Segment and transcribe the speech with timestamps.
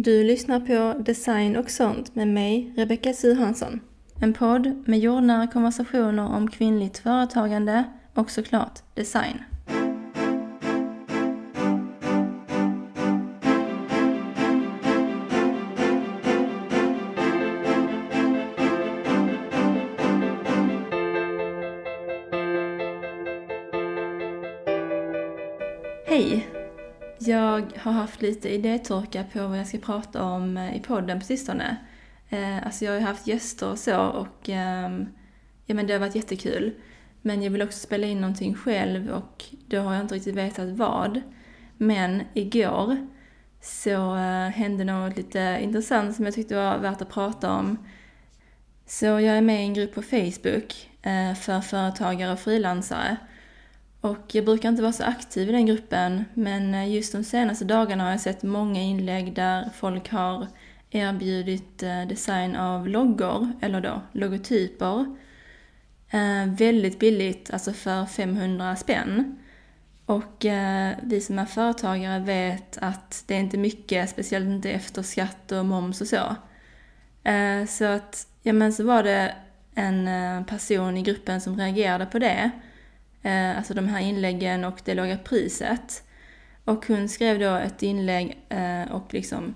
[0.00, 3.80] Du lyssnar på Design och sånt med mig, Rebecka Suhansson.
[4.20, 7.84] En podd med jordnära konversationer om kvinnligt företagande
[8.14, 9.42] och såklart design.
[27.76, 31.76] Har haft lite idétorka på vad jag ska prata om eh, i podden på sistone.
[32.28, 35.08] Eh, alltså jag har ju haft gäster och så och ehm,
[35.66, 36.74] ja men det har varit jättekul.
[37.22, 40.68] Men jag vill också spela in någonting själv och då har jag inte riktigt vetat
[40.68, 41.20] vad.
[41.76, 42.96] Men igår
[43.60, 47.78] så eh, hände något lite intressant som jag tyckte var värt att prata om.
[48.86, 50.90] Så jag är med i en grupp på Facebook
[51.40, 53.16] för företagare och frilansare.
[54.00, 57.64] Och jag brukar inte vara så aktiv i den gruppen, men eh, just de senaste
[57.64, 60.46] dagarna har jag sett många inlägg där folk har
[60.90, 65.16] erbjudit eh, design av loggor, eller då logotyper,
[66.10, 69.38] eh, väldigt billigt, alltså för 500 spänn.
[70.06, 70.46] Och
[71.02, 75.66] vi som är företagare vet att det är inte mycket, speciellt inte efter skatt och
[75.66, 76.36] moms och så.
[77.68, 79.34] Så att, ja men så var det
[79.74, 82.50] en person i gruppen som reagerade på det
[83.28, 86.02] eh, alltså de här inläggen och det låga priset.
[86.64, 89.54] Och hon skrev då ett inlägg eh, och liksom,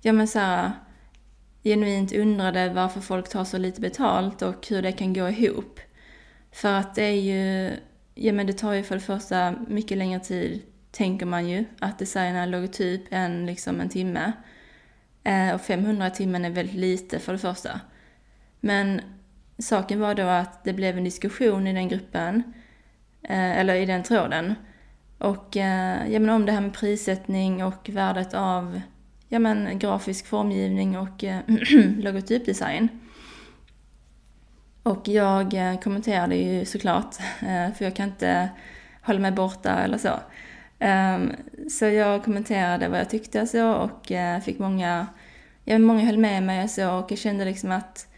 [0.00, 0.72] ja men såhär,
[1.62, 5.80] genuint undrade varför folk tar så lite betalt och hur det kan gå ihop.
[6.52, 7.72] För att det är ju,
[8.14, 11.98] ja men det tar ju för det första mycket längre tid, tänker man ju, att
[11.98, 14.32] designa en logotyp än liksom en timme.
[15.24, 17.80] Eh, och 500 timmen är väldigt lite för det första.
[18.60, 19.00] Men
[19.58, 22.52] saken var då att det blev en diskussion i den gruppen
[23.28, 24.54] Eh, eller i den tråden.
[25.18, 28.80] Och eh, ja, men om det här med prissättning och värdet av
[29.28, 31.40] ja, men, grafisk formgivning och eh,
[31.98, 32.88] logotypdesign.
[34.82, 35.52] Och jag
[35.82, 37.14] kommenterade ju såklart,
[37.76, 38.48] för jag kan inte
[39.02, 40.20] hålla mig borta eller så.
[40.78, 41.32] Ehm,
[41.70, 44.12] så jag kommenterade vad jag tyckte och så och
[44.44, 45.06] fick många,
[45.64, 48.13] ja många höll med mig och så och jag kände liksom att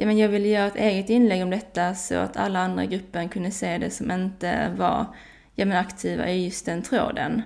[0.00, 2.86] ja, men jag ville göra ett eget inlägg om detta så att alla andra i
[2.86, 5.06] gruppen kunde se det som inte var
[5.54, 7.42] ja, men aktiva i just den tråden.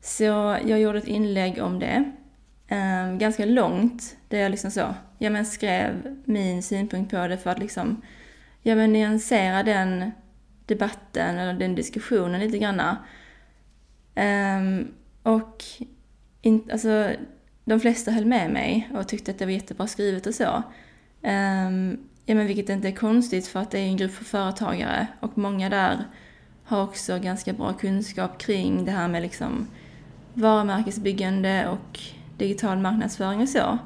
[0.00, 0.24] Så
[0.64, 2.12] jag gjorde ett inlägg om det,
[2.68, 7.50] eh, ganska långt, där jag liksom så, ja men skrev min synpunkt på det för
[7.50, 8.02] att liksom,
[8.62, 10.10] ja men nyansera den
[10.66, 12.90] debatten eller den diskussionen lite granna.
[14.14, 14.88] Um, ehm,
[15.22, 15.64] och
[16.42, 17.10] in, alltså,
[17.64, 20.62] de flesta höll med mig och tyckte att det var jättebra skrivet och så.
[21.22, 25.06] Um, ja, men vilket inte är konstigt för att det är en grupp för företagare
[25.20, 26.04] och många där
[26.64, 29.66] har också ganska bra kunskap kring det här med liksom
[30.34, 32.00] varumärkesbyggande och
[32.38, 33.78] digital marknadsföring och så.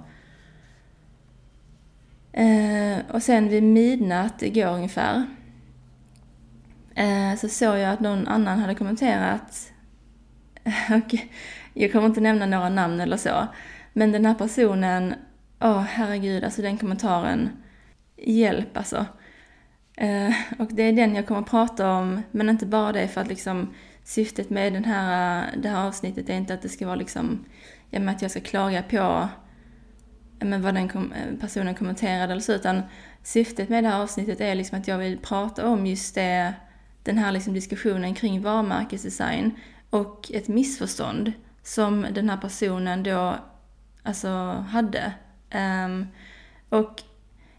[2.39, 5.17] Uh, och sen vid midnatt igår ungefär
[6.99, 9.73] uh, så såg jag att någon annan hade kommenterat
[10.91, 11.15] och
[11.75, 13.47] jag kommer inte nämna några namn eller så,
[13.93, 15.15] men den här personen
[15.63, 17.51] Åh, oh, herregud, alltså den kommentaren.
[18.17, 19.07] Hjälp alltså.
[19.97, 23.21] Eh, och det är den jag kommer att prata om, men inte bara det för
[23.21, 26.97] att liksom syftet med den här, det här avsnittet är inte att det ska vara
[26.97, 27.45] liksom,
[27.91, 29.29] ja, att jag ska klaga på
[30.39, 32.83] men vad den kom, eh, personen kommenterade eller så, utan
[33.23, 36.55] syftet med det här avsnittet är liksom att jag vill prata om just det,
[37.03, 39.51] den här liksom diskussionen kring varumärkesdesign
[39.91, 41.33] och ett missförstånd
[41.63, 43.37] som den här personen då
[44.03, 44.29] alltså
[44.71, 45.13] hade
[45.55, 46.07] Um,
[46.69, 47.03] och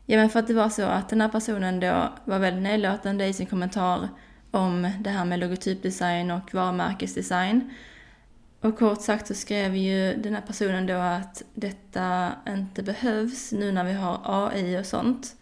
[0.05, 3.25] ja, men för att det var så att den här personen då var väldigt nedlåtande
[3.25, 4.09] i sin kommentar
[4.51, 7.73] om det här med logotypdesign och varumärkesdesign.
[8.61, 13.71] Och kort sagt så skrev ju den här personen då att detta inte behövs nu
[13.71, 15.35] när vi har AI och sånt.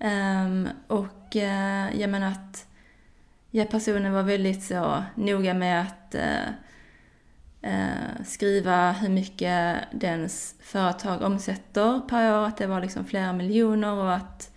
[0.00, 2.66] Um, och uh, jag menar att
[3.50, 6.52] ja, personen var väldigt så noga med att uh,
[7.66, 13.92] eh, skriva hur mycket dens företag omsätter per år, att det var liksom flera miljoner
[13.92, 14.50] och att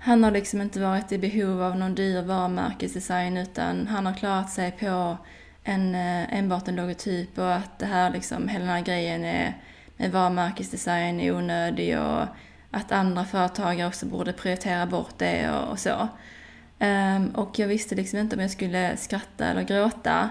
[0.00, 4.50] han har liksom inte varit i behov av någon dyr varumärkesdesign utan han har klarat
[4.50, 5.16] sig på
[5.64, 9.56] en, eh, enbart en logotyp och att det här liksom, hela den här grejen är,
[9.96, 12.24] med varumärkesdesign är onödig och
[12.70, 16.08] att andra företagare också borde prioritera bort det och, och så.
[16.80, 20.30] Um, och jag visste liksom inte om jag skulle skratta eller gråta.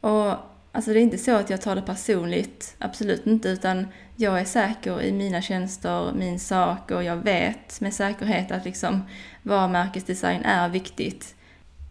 [0.00, 0.34] Och
[0.72, 3.86] Alltså det är inte så att jag tar det personligt, absolut inte, utan
[4.16, 9.02] jag är säker i mina tjänster, min sak och jag vet med säkerhet att liksom
[9.42, 11.34] varumärkesdesign är viktigt.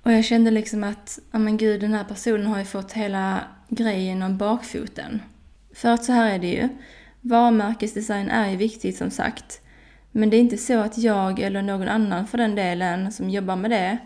[0.03, 3.39] Och jag kände liksom att, ja men gud, den här personen har ju fått hela
[3.69, 5.21] grejen om bakfoten.
[5.73, 6.69] För att så här är det ju.
[7.21, 9.61] Varumärkesdesign är ju viktigt som sagt.
[10.11, 13.55] Men det är inte så att jag eller någon annan för den delen som jobbar
[13.55, 13.97] med det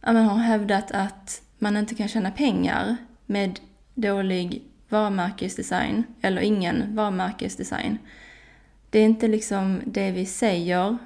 [0.00, 3.60] har hävdat att man inte kan tjäna pengar med
[3.94, 7.98] dålig varumärkesdesign eller ingen varumärkesdesign.
[8.90, 10.98] Det är inte liksom det vi säger.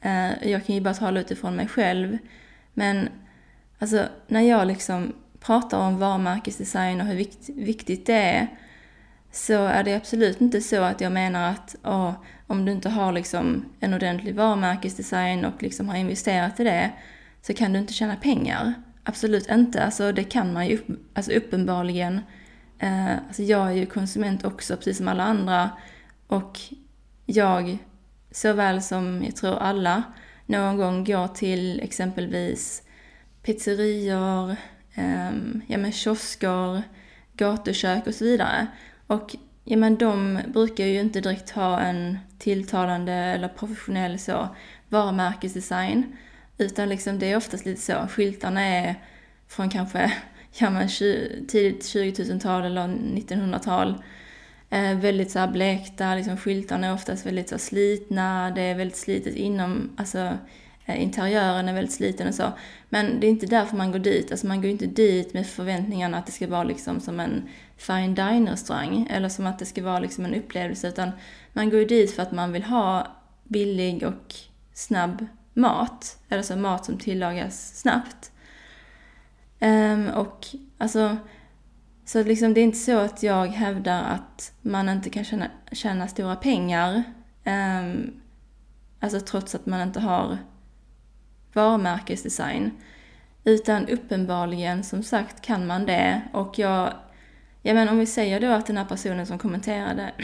[0.00, 2.18] Eh, jag kan ju bara tala utifrån mig själv.
[2.74, 3.08] Men
[3.78, 8.48] alltså när jag liksom pratar om varumärkesdesign och hur viktigt det är
[9.32, 12.12] så är det absolut inte så att jag menar att åh,
[12.46, 16.90] om du inte har liksom en ordentlig varumärkesdesign och liksom har investerat i det
[17.42, 18.74] så kan du inte tjäna pengar.
[19.04, 19.84] Absolut inte.
[19.84, 20.78] Alltså det kan man ju
[21.14, 22.20] alltså uppenbarligen.
[22.78, 25.70] Eh, alltså jag är ju konsument också, precis som alla andra.
[26.26, 26.60] Och
[27.26, 27.78] jag,
[28.30, 30.02] såväl som jag tror alla,
[30.46, 32.82] någon gång går till exempelvis
[33.42, 34.50] pizzerior,
[34.94, 35.30] eh,
[35.66, 36.82] ja men kiosker,
[37.36, 38.66] gatukök och så vidare.
[39.06, 44.48] Och ja men de brukar ju inte direkt ha en tilltalande eller professionell så
[44.88, 46.16] varumärkesdesign.
[46.58, 48.94] Utan liksom det är oftast lite så, skyltarna är
[49.48, 50.12] från kanske
[50.58, 54.02] ja, men 20, tidigt 2000-tal eller 1900-tal.
[54.70, 58.96] Eh, väldigt så här blekta, liksom skyltarna är oftast väldigt så slitna, det är väldigt
[58.96, 60.38] slitet inom, alltså
[60.84, 62.52] eh, interiören är väldigt sliten och så.
[62.88, 66.18] Men det är inte därför man går dit, alltså man går inte dit med förväntningarna
[66.18, 69.98] att det ska vara liksom som en fine diner-restaurang eller som att det ska vara
[69.98, 71.10] liksom en upplevelse utan
[71.52, 73.06] man går ju dit för att man vill ha
[73.44, 74.34] billig och
[74.72, 78.32] snabb mat, eller mat som tillagas snabbt.
[79.60, 80.46] Um, och
[80.78, 81.16] alltså,
[82.04, 86.08] så liksom det är inte så att jag hävdar att man inte kan tjäna, tjäna
[86.08, 87.02] stora pengar,
[87.44, 88.20] um,
[89.00, 90.38] alltså trots att man inte har
[91.52, 92.70] varumärkesdesign.
[93.44, 96.22] Utan uppenbarligen, som sagt, kan man det.
[96.32, 96.94] Och jag,
[97.62, 100.12] ja men om vi säger då att den här personen som kommenterade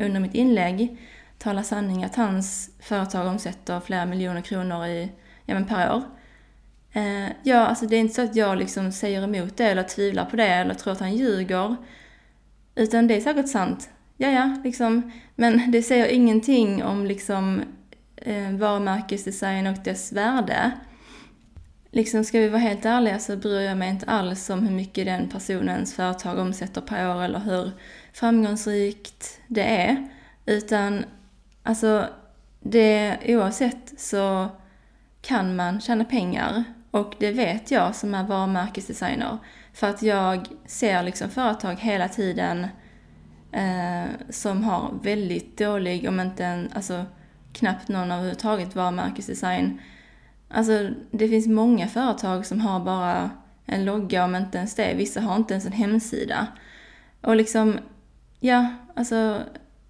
[0.00, 0.98] under mitt inlägg
[1.38, 5.12] talar sanning att hans företag omsätter flera miljoner kronor i,
[5.44, 6.02] ja, men per år.
[6.92, 10.24] Eh, ja, alltså det är inte så att jag liksom säger emot det eller tvivlar
[10.24, 11.76] på det eller tror att han ljuger.
[12.74, 13.90] Utan det är säkert sant.
[14.16, 15.12] Ja, ja, liksom.
[15.34, 17.62] Men det säger ingenting om liksom
[18.16, 20.70] eh, varumärkesdesign och dess värde.
[21.90, 25.06] Liksom, ska vi vara helt ärliga så bryr jag mig inte alls om hur mycket
[25.06, 27.70] den personens företag omsätter per år eller hur
[28.12, 30.08] framgångsrikt det är.
[30.46, 31.04] Utan
[31.66, 32.06] Alltså,
[32.60, 34.48] det, oavsett så
[35.20, 39.38] kan man tjäna pengar och det vet jag som är varumärkesdesigner.
[39.72, 42.66] För att jag ser liksom företag hela tiden
[43.52, 47.04] eh, som har väldigt dålig, om inte en, alltså
[47.52, 49.80] knappt någon överhuvudtaget varumärkesdesign.
[50.48, 53.30] Alltså det finns många företag som har bara
[53.64, 54.94] en logga, om inte ens det.
[54.94, 56.46] Vissa har inte ens en hemsida.
[57.20, 57.78] Och liksom,
[58.40, 59.42] ja, alltså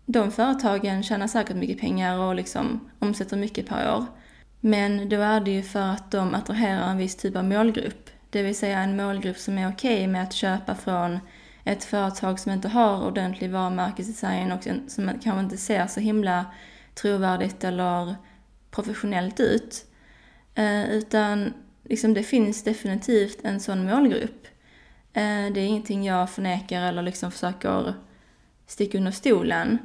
[0.06, 4.04] de företagen tjänar säkert mycket pengar och liksom omsätter mycket per år.
[4.60, 8.10] Men då är det ju för att de attraherar en viss typ av målgrupp.
[8.30, 11.18] Det vill säga en målgrupp som är okej okay med att köpa från
[11.64, 16.46] ett företag som inte har ordentlig varumärkesdesign och som kanske inte ser så himla
[16.94, 18.14] trovärdigt eller
[18.70, 19.86] professionellt ut.
[20.54, 21.52] Eh, utan
[21.84, 24.46] liksom det finns definitivt en sån målgrupp.
[25.12, 27.94] Eh, det är ingenting jag förnekar eller liksom försöker
[28.66, 29.78] sticka under stolen.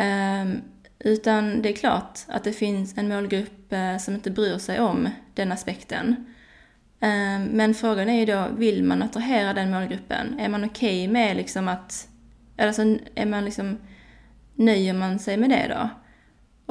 [0.00, 0.62] Ehm,
[0.98, 5.08] utan det är klart att det finns en målgrupp eh, som inte bryr sig om
[5.34, 6.26] den aspekten.
[7.00, 10.38] Ehm, men frågan är ju då, vill man attrahera den målgruppen?
[10.38, 12.08] Är man okej okay med liksom att,
[12.58, 12.82] alltså
[13.14, 13.78] är man liksom,
[14.54, 15.88] nöjer man sig med det då?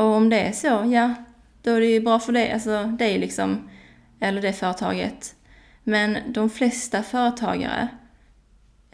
[0.04, 1.14] Och om det är så, ja,
[1.62, 3.70] då är det ju bra för dig, alltså dig liksom,
[4.20, 5.36] eller det företaget.
[5.84, 7.88] Men de flesta företagare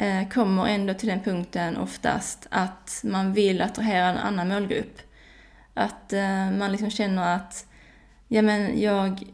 [0.06, 5.00] Eh, kommer ändå till den punkten oftast att man vill attrahera en annan målgrupp.
[5.74, 7.68] Att eh, man liksom känner att
[8.28, 9.32] ja, men jag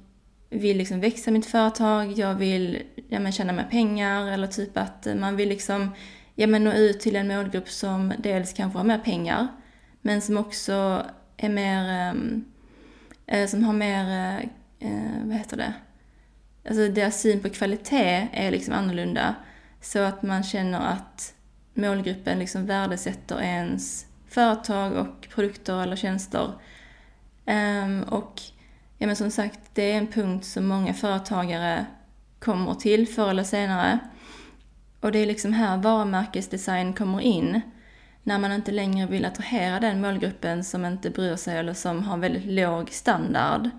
[0.50, 5.08] vill liksom växa mitt företag, jag vill ja, men tjäna mer pengar eller typ att
[5.16, 5.92] man vill liksom
[6.36, 9.48] ja, men nå ut till en målgrupp som dels kanske har mer pengar
[10.02, 11.06] men som också
[11.38, 12.14] är mer,
[13.28, 14.38] eh, eh som har mer, eh,
[14.90, 15.74] eh, vad heter det,
[16.70, 19.36] alltså deras syn på kvalitet är liksom annorlunda.
[19.82, 21.34] Så att man känner att
[21.74, 26.54] målgruppen liksom värdesätter ens företag och produkter eller tjänster.
[27.46, 28.42] Um, och
[28.98, 31.86] ja, men som sagt, det är en punkt som många företagare
[32.40, 34.00] kommer till förr eller senare.
[35.00, 37.62] Och det är liksom här varumärkesdesign kommer in.
[38.24, 42.18] När man inte längre vill attrahera den målgruppen som inte bryr sig eller som har
[42.18, 43.70] väldigt låg standard.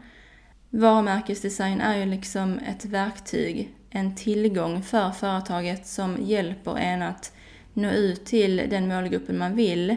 [0.70, 7.32] Varumärkesdesign är ju liksom ett verktyg en tillgång för företaget som hjälper en att
[7.72, 9.96] nå ut till den målgruppen man vill.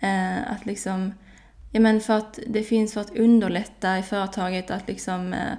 [0.00, 1.14] Eh, att liksom,
[1.72, 5.54] ja men för att det finns för att underlätta i företaget att liksom, eh,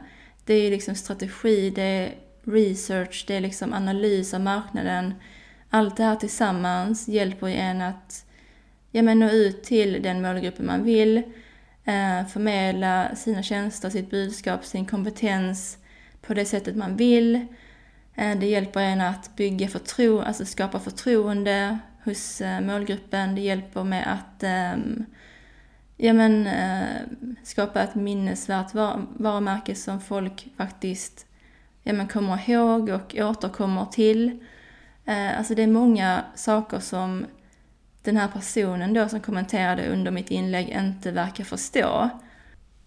[0.45, 5.13] det är liksom strategi, det är research, det är liksom analys av marknaden.
[5.69, 8.25] Allt det här tillsammans hjälper en att
[8.91, 11.17] ja, men nå ut till den målgruppen man vill,
[11.85, 15.78] eh, förmedla sina tjänster, sitt budskap, sin kompetens
[16.21, 17.47] på det sättet man vill.
[18.15, 23.35] Eh, det hjälper en att bygga förtro alltså skapa förtroende hos eh, målgruppen.
[23.35, 25.05] Det hjälper med att ehm,
[25.97, 27.01] ja, men, eh,
[27.43, 28.73] skapa ett minnesvärt
[29.17, 31.25] varumärke som folk faktiskt
[31.83, 34.39] ja, men, kommer ihåg och återkommer till.
[35.38, 37.25] Alltså det är många saker som
[38.03, 42.09] den här personen då som kommenterade under mitt inlägg inte verkar förstå.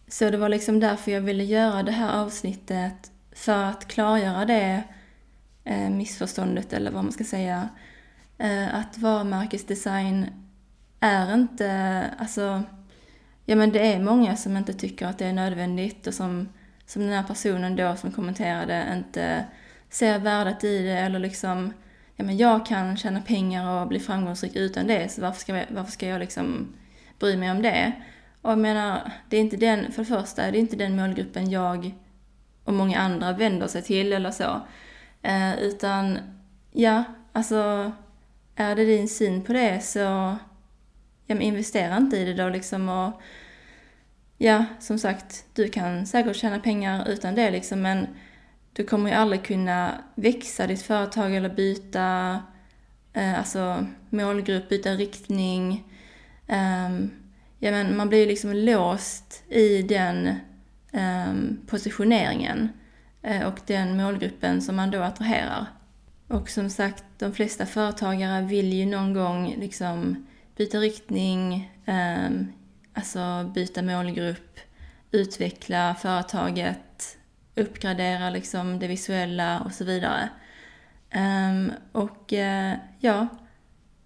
[0.08, 4.82] Så det var liksom därför jag ville göra det här avsnittet, för att klargöra det
[5.64, 7.68] eh, missförståndet, eller vad man ska säga.
[8.38, 10.26] Eh, att varumärkesdesign
[11.00, 12.62] är inte, alltså,
[13.46, 16.48] ja men det är många som inte tycker att det är nödvändigt och som,
[16.86, 19.44] som den här personen då som kommenterade inte
[19.90, 21.72] ser värdet i det eller liksom
[22.16, 25.66] ja, men jag kan tjäna pengar och bli framgångsrik utan det, så varför ska jag,
[25.70, 26.68] varför ska jag liksom
[27.18, 27.92] bry mig om det?
[28.42, 31.50] Och jag menar, det är inte den, för det första, det är inte den målgruppen
[31.50, 31.94] jag
[32.64, 34.60] och många andra vänder sig till eller så.
[35.22, 36.18] Eh, utan,
[36.72, 37.92] ja, alltså,
[38.56, 39.98] är det din syn på det så,
[41.26, 43.20] ja men investera inte i det då liksom och,
[44.38, 48.06] ja, som sagt, du kan säkert tjäna pengar utan det liksom, men
[48.72, 52.38] du kommer ju aldrig kunna växa ditt företag eller byta
[53.12, 55.84] eh, alltså målgrupp, byta riktning.
[56.46, 56.90] Eh,
[57.58, 60.36] ja, men man blir ju liksom låst i den
[60.92, 62.68] Ehm, positioneringen
[63.22, 65.66] eh, och den målgruppen som man då attraherar.
[66.28, 72.52] Och som sagt, de flesta företagare vill ju någon gång liksom byta riktning, ehm,
[72.94, 74.58] alltså byta målgrupp,
[75.10, 77.18] utveckla företaget,
[77.54, 80.28] uppgradera liksom det visuella och så vidare.
[81.10, 83.26] Ehm, och eh, ja,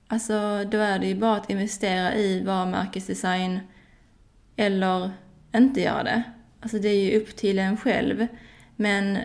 [0.09, 3.61] alltså då är det ju bara att investera i varumärkesdesign
[4.57, 5.11] eller
[5.55, 6.23] inte göra det.
[6.67, 8.27] Alltså det är ju upp till en själv.
[8.77, 9.19] Men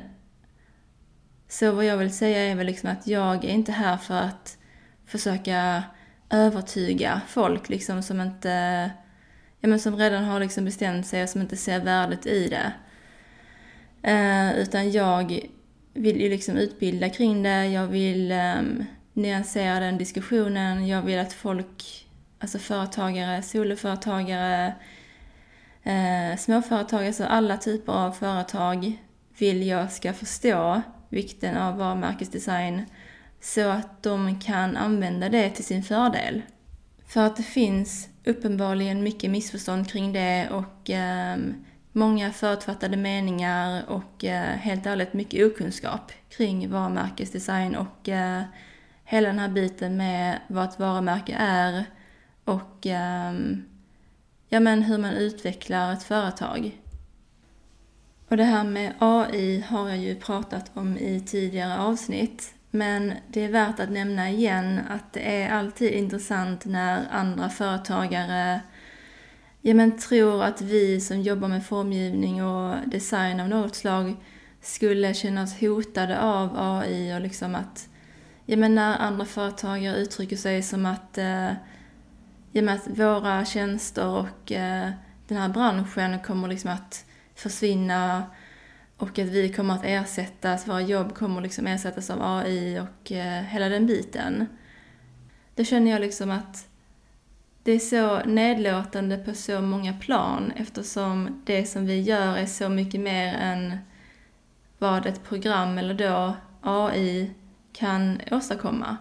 [1.47, 4.57] så vad jag vill säga är väl liksom att jag är inte här för att
[5.05, 5.83] försöka
[6.29, 8.49] övertyga folk liksom som inte,
[9.59, 12.73] ja men som redan har liksom bestämt sig och som inte ser värdet i det.
[14.09, 15.39] Eh, utan jag
[15.93, 18.61] vill ju liksom utbilda kring det, jag vill eh,
[19.13, 22.07] nyansera den diskussionen, jag vill att folk,
[22.39, 24.73] alltså företagare, soloföretagare,
[25.83, 28.97] eh, småföretag, alltså alla typer av företag
[29.37, 32.85] vill jag ska förstå vikten av varumärkesdesign
[33.41, 36.41] så att de kan använda det till sin fördel.
[37.07, 41.37] För att det finns uppenbarligen mycket missförstånd kring det och eh,
[41.91, 48.43] många förutfattade meningar och eh, helt ärligt mycket okunskap kring varumärkesdesign och eh,
[49.03, 51.85] hela den här biten med vad ett varumärke är
[52.45, 53.33] och eh,
[54.53, 56.81] ja, men hur man utvecklar ett företag.
[58.27, 62.53] Och det här med AI har jag ju pratat om i tidigare avsnitt.
[62.71, 68.61] Men det är värt att nämna igen att det är alltid intressant när andra företagare
[69.61, 74.15] ja, men tror att vi som jobbar med formgivning och design av något slag
[74.61, 77.89] skulle känna oss hotade av AI och liksom att,
[78.45, 81.51] ja men när andra företagare uttrycker sig som att, eh,
[82.51, 84.89] i och med att våra tjänster och eh,
[85.27, 87.05] den här branschen kommer liksom att
[87.35, 88.23] försvinna
[88.97, 93.43] och att vi kommer att ersättas, våra jobb kommer liksom ersättas av AI och eh,
[93.43, 94.47] hela den biten.
[95.55, 96.67] Då känner jag liksom att
[97.63, 102.69] det är så nedlåtande på så många plan eftersom det som vi gör är så
[102.69, 103.77] mycket mer än
[104.77, 107.31] vad ett program eller då AI
[107.73, 108.97] kan åstadkomma.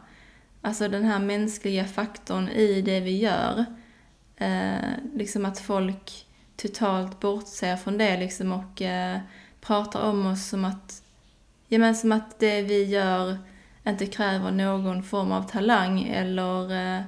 [0.60, 3.64] Alltså den här mänskliga faktorn i det vi gör.
[4.36, 6.26] Eh, liksom att folk
[6.56, 9.18] totalt bortser från det liksom och eh,
[9.60, 11.02] pratar om oss som att,
[11.68, 13.38] ja, men som att det vi gör
[13.86, 17.02] inte kräver någon form av talang eller eh,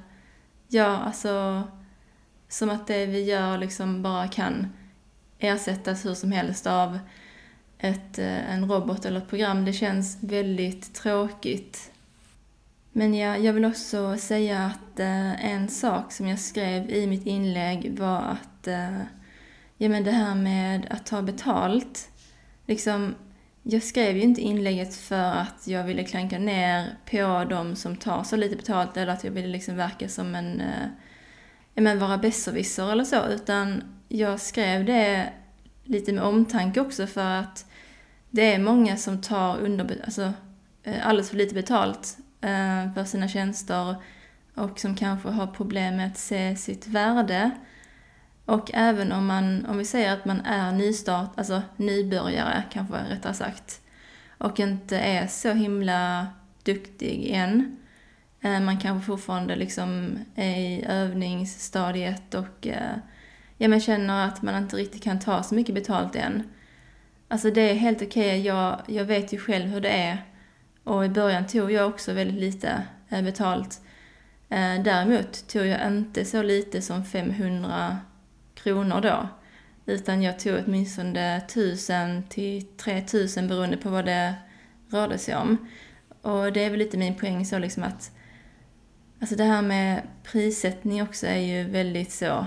[0.74, 1.62] Ja, alltså
[2.48, 4.72] som att det vi gör liksom bara kan
[5.38, 6.98] ersättas hur som helst av
[7.78, 9.64] ett, eh, en robot eller ett program.
[9.64, 11.91] Det känns väldigt tråkigt.
[12.92, 17.26] Men ja, jag vill också säga att eh, en sak som jag skrev i mitt
[17.26, 19.00] inlägg var att eh,
[19.76, 22.10] ja, men det här med att ta betalt.
[22.66, 23.14] Liksom,
[23.62, 28.22] jag skrev ju inte inlägget för att jag ville klanka ner på de som tar
[28.22, 30.88] så lite betalt eller att jag ville liksom verka som en, eh,
[31.74, 35.32] men vara besserwisser eller så, utan jag skrev det
[35.84, 37.66] lite med omtanke också för att
[38.30, 40.32] det är många som tar under, alltså,
[40.82, 43.96] eh, alldeles för lite betalt Eh, för sina tjänster
[44.54, 47.50] och som kanske har problem med att se sitt värde.
[48.44, 53.34] Och även om man, om vi säger att man är nystart, alltså nybörjare kanske rättare
[53.34, 53.80] sagt,
[54.38, 56.26] och inte är så himla
[56.62, 57.76] duktig än.
[58.40, 62.96] Eh, man kanske fortfarande liksom är i övningsstadiet och eh,
[63.58, 66.42] ja, men känner att man inte riktigt kan ta så mycket betalt än.
[67.28, 68.40] Alltså det är helt okej, okay.
[68.40, 70.31] jag, jag vet ju själv hur det är.
[70.84, 73.80] Och i början tog jag också väldigt lite eh, betalt.
[74.48, 77.98] Eh, däremot tog jag inte så lite som 500
[78.54, 79.28] kronor då.
[79.86, 84.34] Utan jag tog åtminstone 1000 till 3000 beroende på vad det
[84.90, 85.68] rörde sig om.
[86.22, 88.10] Och det är väl lite min poäng så liksom att
[89.22, 92.46] Alltså det här med prissättning också är ju väldigt så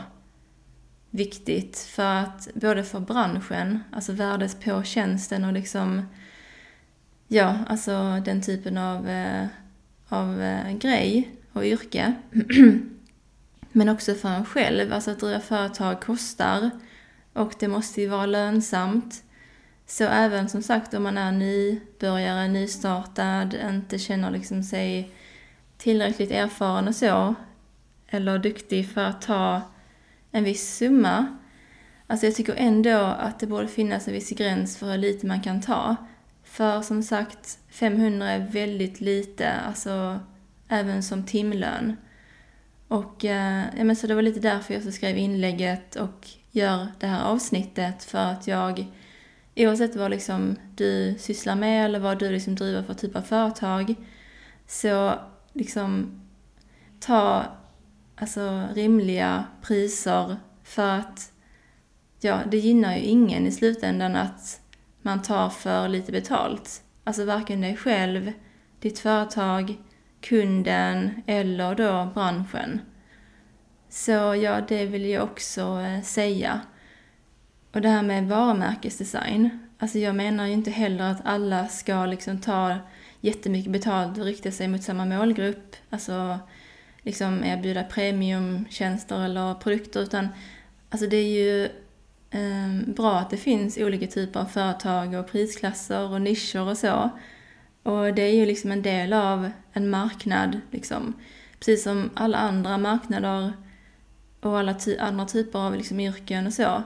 [1.09, 6.05] viktigt för att både för branschen, alltså värdet på tjänsten och liksom
[7.27, 9.47] ja, alltså den typen av, eh,
[10.09, 12.13] av eh, grej och yrke.
[13.71, 16.69] Men också för en själv, alltså att driva företag kostar
[17.33, 19.23] och det måste ju vara lönsamt.
[19.85, 25.11] Så även som sagt om man är nybörjare, nystartad, inte känner liksom sig
[25.77, 27.35] tillräckligt erfaren och så,
[28.07, 29.61] eller duktig för att ta
[30.31, 31.37] en viss summa.
[32.07, 35.41] Alltså jag tycker ändå att det borde finnas en viss gräns för hur lite man
[35.41, 35.95] kan ta.
[36.55, 40.19] För som sagt, 500 är väldigt lite, alltså
[40.67, 41.95] även som timlön.
[42.87, 46.87] Och eh, ja, men så det var lite därför jag så skrev inlägget och gör
[46.99, 48.03] det här avsnittet.
[48.03, 48.85] För att jag,
[49.55, 53.95] oavsett vad liksom du sysslar med eller vad du liksom driver för typ av företag,
[54.67, 55.13] så
[55.53, 56.21] liksom
[56.99, 57.45] ta
[58.15, 61.31] alltså, rimliga priser för att
[62.19, 64.61] ja, det gynnar ju ingen i slutändan att
[65.05, 66.83] man tar för lite betalt.
[67.03, 68.31] Alltså varken dig själv,
[68.79, 69.77] ditt företag,
[70.21, 72.81] kunden eller då branschen.
[73.89, 76.61] Så ja, det vill jag också eh, säga.
[77.71, 79.59] Och det här med varumärkesdesign.
[79.79, 82.77] Alltså jag menar ju inte heller att alla ska liksom ta
[83.21, 85.75] jättemycket betalt och rikta sig mot samma målgrupp.
[85.89, 86.39] Alltså
[87.01, 90.27] liksom erbjuda premiumtjänster eller produkter utan
[90.89, 91.69] alltså det är ju
[92.35, 97.09] Ehm, bra att det finns olika typer av företag och prisklasser och nischer och så.
[97.83, 101.13] Och det är ju liksom en del av en marknad liksom.
[101.59, 103.53] Precis som alla andra marknader
[104.41, 106.83] och alla ty andra typer av liksom yrken och så.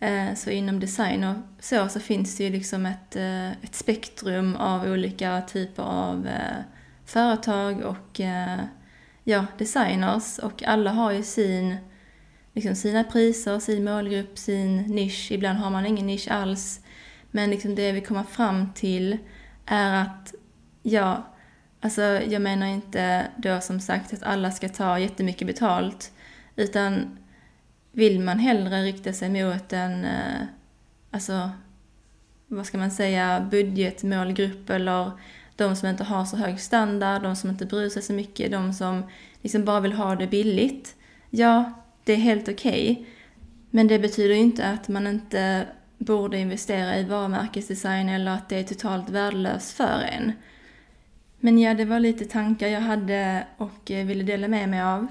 [0.00, 4.56] Ehm, så inom design och så, så finns det ju liksom ett, eh, ett spektrum
[4.56, 6.64] av olika typer av eh,
[7.04, 8.60] företag och eh,
[9.24, 11.76] ja, designers och alla har ju sin,
[12.54, 15.32] liksom sina priser, sin målgrupp, sin nisch.
[15.32, 16.80] Ibland har man ingen nisch alls.
[17.30, 19.18] Men liksom det vi kommer fram till
[19.66, 20.34] är att,
[20.82, 21.26] ja,
[21.80, 26.12] alltså jag menar inte då som sagt att alla ska ta jättemycket betalt.
[26.56, 27.18] Utan
[27.92, 30.42] vill man hellre rikta sig mot en, eh,
[31.10, 31.50] alltså,
[32.46, 35.10] vad ska man säga, budgetmålgrupp eller
[35.56, 38.72] de som inte har så hög standard, de som inte bryr sig så mycket, de
[38.72, 39.02] som
[39.42, 40.96] liksom bara vill ha det billigt.
[41.30, 41.72] Ja,
[42.04, 42.90] det är helt okej.
[42.92, 43.04] Okay.
[43.70, 45.66] Men det betyder ju inte att man inte
[45.98, 50.32] borde investera i varumärkesdesign eller att det är totalt värdelöst för en.
[51.40, 55.06] Men ja, det var lite tankar jag hade och eh, ville dela med mig av.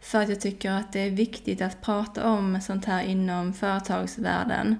[0.00, 4.76] För att jag tycker att det är viktigt att prata om sånt här inom företagsvärlden.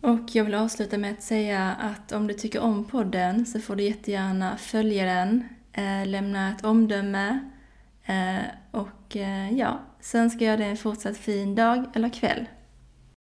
[0.00, 3.76] Och jag vill avsluta med att säga att om du tycker om podden så får
[3.76, 7.38] du jättegärna följa den, eh, lämna ett omdöme
[8.04, 9.16] eh, och
[9.50, 12.46] ja, så önskar jag dig en fortsatt fin dag eller kväll.